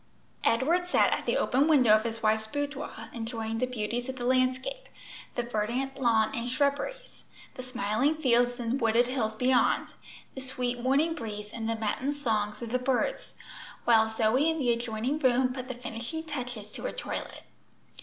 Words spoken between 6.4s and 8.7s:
shrubberies, the smiling fields